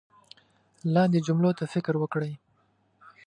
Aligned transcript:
لاندې 0.93 1.19
جملو 1.27 1.51
ته 1.59 1.63
فکر 1.73 1.93
وکړئ 1.99 2.33